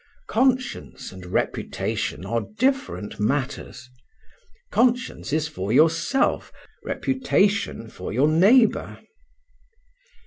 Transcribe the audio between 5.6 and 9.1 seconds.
yourself, reputation for your neighbour."